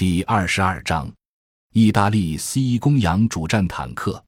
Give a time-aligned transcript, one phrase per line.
[0.00, 1.12] 第二十二章，
[1.74, 4.24] 意大利 C 公羊主战坦克。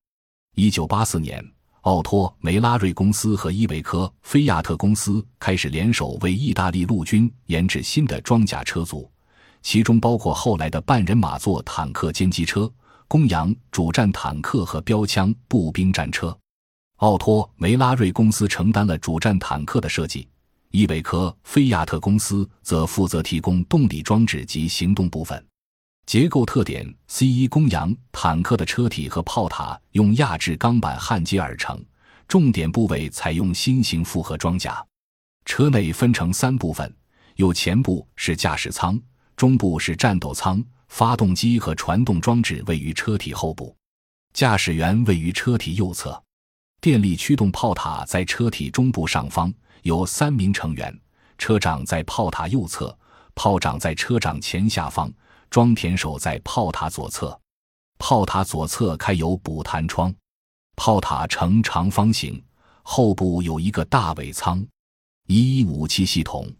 [0.54, 1.42] 一九八四年，
[1.80, 9.10] 奥托梅拉瑞公司和伊维科菲亚特公司开始联手为意大利陆军研制新的装甲车组，
[9.62, 12.70] 其中包括后来的半人马座坦克歼击车、
[13.08, 16.38] 公羊主战坦克和标枪步兵战车。
[16.96, 20.28] 奥托梅拉瑞公司承担了主战坦克的设计，
[20.70, 25.42] 伊维科菲亚特公司则负责提供动力装置及行动部分。
[26.06, 31.82] 结构特点：C 一公羊坦克的车体和炮塔用亚制钢板焊接而成，
[32.26, 34.84] 重点部位采用新型复合装甲。
[35.44, 36.92] 车内分成三部分，
[37.36, 39.00] 有前部是驾驶舱，
[39.36, 43.74] 中部是战斗舱，发动机和传动装置位于车体后部，
[44.34, 46.20] 驾驶员位于车体右侧。
[46.80, 51.00] 电力驱动炮塔在车体中部上方，有三名成员，
[51.38, 52.96] 车长在炮塔右侧，
[53.36, 55.10] 炮长在车长前下方。
[55.52, 57.38] 装填手在炮塔左侧，
[57.98, 60.10] 炮塔左侧开有补弹窗，
[60.76, 62.42] 炮塔呈长方形，
[62.82, 64.66] 后部有一个大尾舱。
[65.26, 66.50] 一武器系统，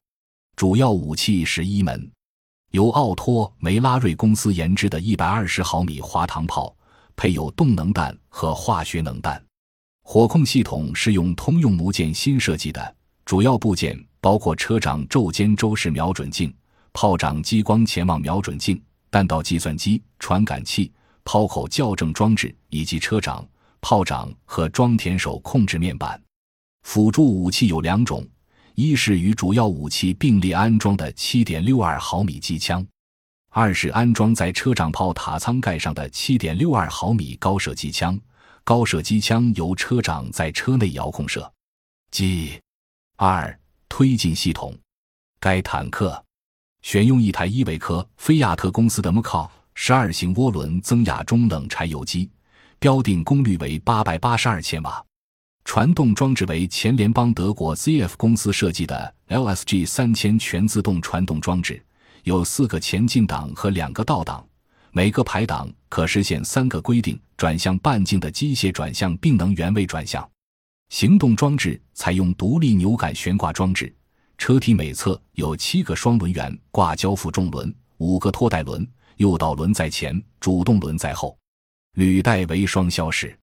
[0.56, 2.06] 主要武器是一门
[2.72, 6.76] 由奥托梅拉瑞公司研制的120毫米滑膛炮，
[7.16, 9.42] 配有动能弹和化学能弹。
[10.02, 16.54] 火控系统是用通用模件新设计的，主要部件包括车长轴间周式瞄准镜。
[16.92, 20.92] 炮长激光前望瞄准镜、弹道计算机、传感器、
[21.24, 23.46] 炮口校正装置以及车长、
[23.80, 26.20] 炮长和装填手控制面板。
[26.82, 28.26] 辅助武器有两种：
[28.74, 32.84] 一是与主要武器并列安装的7.62毫米机枪；
[33.50, 38.18] 二是安装在车长炮塔舱盖上的7.62毫米高射机枪。
[38.64, 41.52] 高射机枪由车长在车内遥控射
[42.12, 42.60] 击。
[43.16, 44.78] 二推进系统，
[45.40, 46.24] 该坦克。
[46.82, 52.28] 选用一台依维柯菲亚特公司的 m 卡十二型涡轮增压中冷柴油机，
[52.78, 55.02] 标定功率为八百八十二千瓦，
[55.64, 61.82] 传动装置为前联邦德国 ZF 公司设计的 LSG 三千全自动传动装置，
[62.24, 64.44] 有四个前进档和两个倒档，
[64.90, 70.28] 每个排档可实现三个规定转向半径的机械转向，并能原位转向。
[70.90, 73.94] 行动装置采用独立扭杆悬挂装置。
[74.38, 81.36] 车体每侧有七个双轮圆挂交付重轮，五个拖带轮，诱导轮在前，主动轮在后。
[81.94, 83.38] 履带为双销式，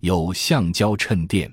[0.00, 1.52] 有橡胶衬垫。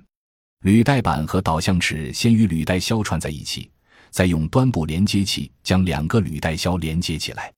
[0.63, 3.71] 履带板和导向齿先与履带销串在一起，
[4.11, 7.51] 再用端部连接器将两个履带销连接起来。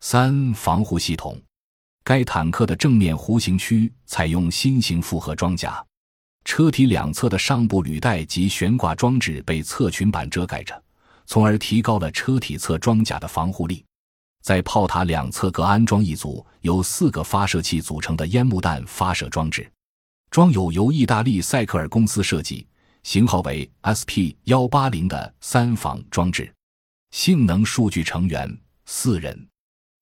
[0.00, 1.40] 三防护系统，
[2.04, 5.84] 该坦克的正面弧形区采用新型复合装甲。
[6.44, 10.80] 车体两侧的上部履带及悬挂装置被侧裙板遮盖着，
[11.26, 13.84] 从而提高了车体侧装甲的防护力。
[14.42, 19.66] 在炮塔两侧各安装一组由四个发射器组成的烟幕弹发射装置，
[20.30, 22.66] 装有由意大利赛克尔公司设计、
[23.04, 26.52] 型号为 SP 幺八零的三防装置。
[27.10, 28.54] 性能数据成员
[28.84, 29.48] 四人，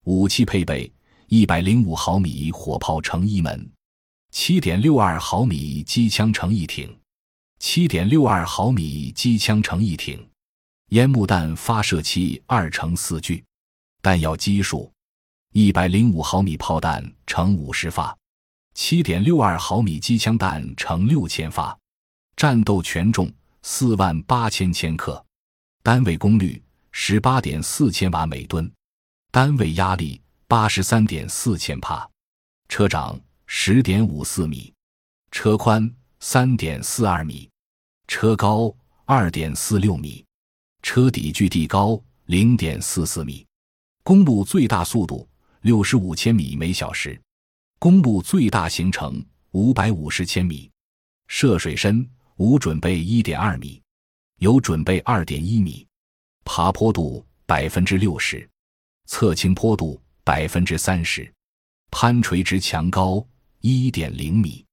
[0.07, 0.93] 武器配备
[1.29, 3.71] 一百零五毫米火炮乘一门。
[4.33, 6.99] 七点六二毫米机枪乘一挺，
[7.59, 10.27] 七点六二毫米机枪乘一挺，
[10.89, 13.45] 烟幕弹发射器二乘四具，
[14.01, 14.91] 弹药基数
[15.53, 18.17] 一百零五毫米炮弹乘五十发，
[18.73, 21.79] 七点六二毫米机枪弹乘六千发，
[22.35, 25.23] 战斗权重四万八千千克，
[25.83, 26.61] 单位功率
[26.91, 28.73] 十八点四千瓦每吨，
[29.31, 30.19] 单位压力
[30.49, 32.09] 八十三点四千帕，
[32.71, 33.21] 车长。
[33.55, 34.73] 十点五四米，
[35.31, 35.89] 车宽
[36.21, 37.51] 三点四二米，
[38.09, 38.75] 车高
[39.05, 40.25] 二点四六米，
[40.81, 43.47] 车底距地高零点四四米，
[44.03, 45.29] 公路最大速度
[45.61, 47.21] 六十五千米每小时，
[47.79, 50.71] 公路最大行程五百五十千米，
[51.29, 53.83] 涉水深无准备一点二米，
[54.39, 55.87] 有准备二点一米，
[56.43, 58.49] 爬坡度百分之六十，
[59.07, 61.31] 侧倾坡度百分之三十，
[61.91, 63.25] 攀垂直墙高。
[63.65, 64.67] 一点零米，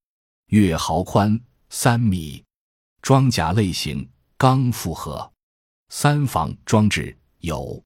[0.47, 1.39] 月壕宽
[1.69, 2.43] 三米，
[3.03, 5.31] 装甲类型钢复合，
[5.89, 7.83] 三防装置有，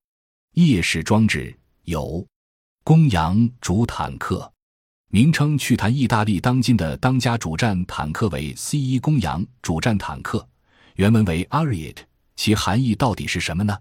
[0.54, 1.54] 夜视装置
[1.84, 2.26] 有，
[2.86, 4.50] 公羊主坦克，
[5.10, 10.48] 名称去谈意大利当今的当家主战坦克为 C 一公羊主战坦克，
[10.96, 11.98] 原文为 Ariat，
[12.38, 13.78] 其含义到底是什么呢？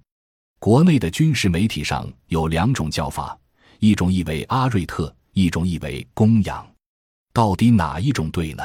[0.59, 3.39] 国内的军事媒体上有两种叫法，
[3.79, 6.69] 一种译为阿瑞特，一种译为公羊。
[7.33, 8.63] 到底哪一种对呢？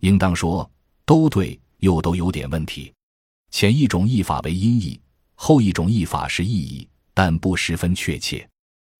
[0.00, 0.68] 应当说
[1.04, 2.92] 都对，又都有点问题。
[3.50, 5.00] 前一种译法为音译，
[5.34, 8.48] 后一种译法是意译，但不十分确切。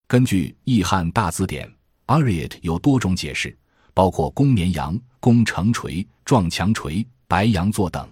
[0.06, 1.68] 根据《译汉大字典》
[2.22, 3.56] ，Ariat 有多种解释，
[3.94, 8.08] 包括弓绵羊、弓城锤、撞墙锤、白羊座等。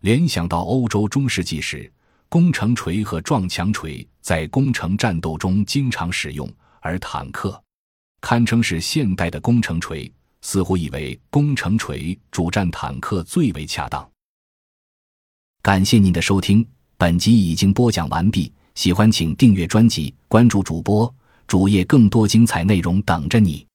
[0.00, 1.92] 联想到欧洲中世纪时，
[2.28, 6.50] 攻城锤和撞墙锤在攻城战斗中经常使用，
[6.80, 7.62] 而坦克
[8.20, 10.10] 堪称是现代的攻城锤，
[10.46, 14.08] 似乎以为攻城锤主战坦克最为恰当。
[15.60, 16.64] 感谢您的收听，
[16.96, 18.52] 本集已经播讲完毕。
[18.76, 21.12] 喜欢请订阅专辑，关注主播
[21.48, 23.65] 主页，更多精彩内容等着你。